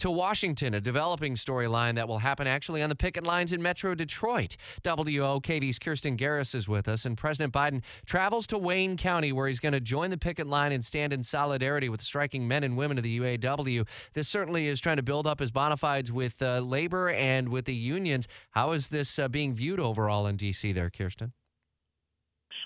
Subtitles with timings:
[0.00, 3.96] To Washington, a developing storyline that will happen actually on the picket lines in Metro
[3.96, 4.56] Detroit.
[4.84, 9.58] WOKV's Kirstin Garriss is with us, and President Biden travels to Wayne County where he's
[9.58, 12.96] going to join the picket line and stand in solidarity with striking men and women
[12.96, 13.88] of the UAW.
[14.12, 17.64] This certainly is trying to build up his bona fides with uh, labor and with
[17.64, 18.28] the unions.
[18.52, 20.70] How is this uh, being viewed overall in D.C.
[20.70, 21.32] there, Kirstin?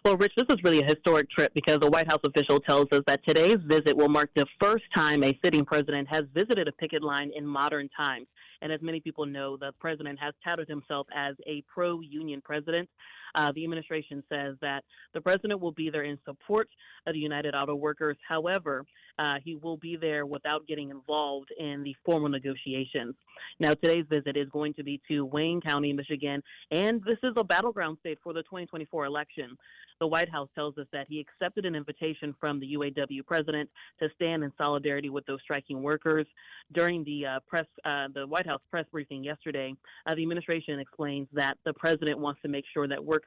[0.05, 3.03] Well, Rich, this is really a historic trip because a White House official tells us
[3.07, 7.05] that today's visit will mark the first time a sitting president has visited a picket
[7.05, 8.27] line in modern times.
[8.63, 12.89] And as many people know, the president has touted himself as a pro union president.
[13.35, 16.69] Uh, the administration says that the president will be there in support
[17.07, 18.17] of the United Auto Workers.
[18.29, 18.85] However,
[19.19, 23.15] uh, he will be there without getting involved in the formal negotiations.
[23.61, 27.45] Now, today's visit is going to be to Wayne County, Michigan, and this is a
[27.45, 29.57] battleground state for the 2024 election.
[30.03, 34.09] The White House tells us that he accepted an invitation from the UAW president to
[34.17, 36.27] stand in solidarity with those striking workers.
[36.73, 39.73] During the uh, press, uh, the White House press briefing yesterday,
[40.07, 43.22] uh, the administration explains that the president wants to make sure that workers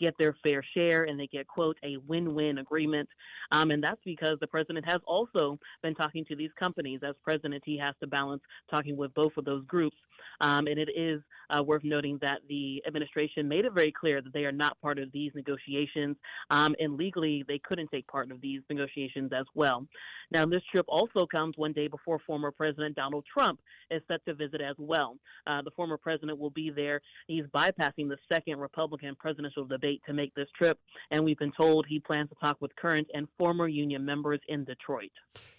[0.00, 3.08] get their fair share and they get quote a win-win agreement,
[3.52, 7.00] um, and that's because the president has also been talking to these companies.
[7.06, 9.96] As president, he has to balance talking with both of those groups,
[10.40, 14.32] um, and it is uh, worth noting that the administration made it very clear that
[14.32, 16.16] they are not part of these negotiations
[16.50, 19.86] um, and legally they couldn't take part of these negotiations as well.
[20.30, 23.60] Now, this trip also comes one day before former President Donald Trump
[23.90, 25.16] is set to visit as well.
[25.46, 27.00] Uh, the former president will be there.
[27.26, 29.29] He's bypassing the second Republican presidential
[29.68, 30.78] debate to make this trip,
[31.10, 34.64] and we've been told he plans to talk with current and former union members in
[34.64, 35.10] Detroit.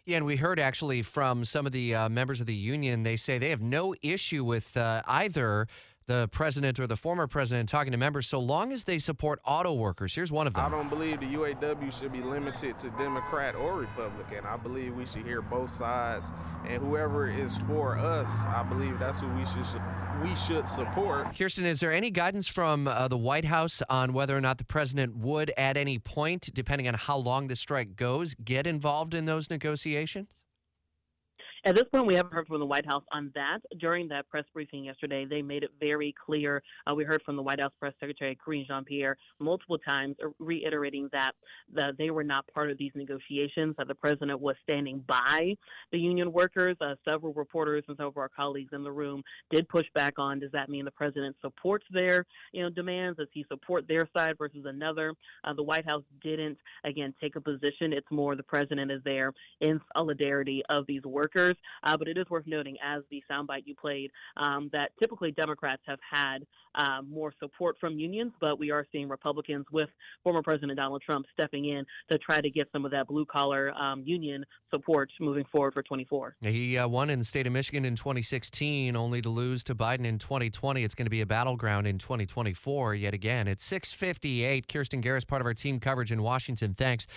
[0.05, 3.15] Yeah, and we heard actually from some of the uh, members of the union, they
[3.15, 5.67] say they have no issue with uh, either
[6.11, 9.73] the president or the former president talking to members so long as they support auto
[9.73, 10.13] workers.
[10.13, 10.65] Here's one of them.
[10.65, 14.45] I don't believe the UAW should be limited to Democrat or Republican.
[14.45, 16.33] I believe we should hear both sides,
[16.67, 19.61] and whoever is for us, I believe that's who we should
[20.21, 21.33] we should support.
[21.33, 24.65] Kirstin, is there any guidance from uh, the White House on whether or not the
[24.65, 29.25] president would, at any point, depending on how long the strike goes, get involved in
[29.25, 30.40] those negotiations?
[31.63, 33.59] At this point, we haven't heard from the White House on that.
[33.77, 36.63] During that press briefing yesterday, they made it very clear.
[36.87, 40.29] Uh, we heard from the White House press secretary, Karine Jean Pierre, multiple times uh,
[40.39, 41.33] reiterating that
[41.71, 45.55] the, they were not part of these negotiations, that the president was standing by
[45.91, 46.75] the union workers.
[46.81, 50.39] Uh, several reporters and some of our colleagues in the room did push back on
[50.39, 53.19] does that mean the president supports their you know, demands?
[53.19, 55.13] Does he support their side versus another?
[55.43, 57.93] Uh, the White House didn't, again, take a position.
[57.93, 61.50] It's more the president is there in solidarity of these workers.
[61.83, 65.81] Uh, but it is worth noting, as the soundbite you played, um, that typically Democrats
[65.85, 66.45] have had
[66.75, 69.89] uh, more support from unions, but we are seeing Republicans with
[70.23, 73.71] former President Donald Trump stepping in to try to get some of that blue collar
[73.73, 76.35] um, union support moving forward for 24.
[76.41, 80.05] He uh, won in the state of Michigan in 2016, only to lose to Biden
[80.05, 80.83] in 2020.
[80.83, 83.47] It's going to be a battleground in 2024 yet again.
[83.47, 84.65] It's 6:58.
[84.67, 86.73] Kirstin Garriss, part of our team coverage in Washington.
[86.73, 87.07] Thanks.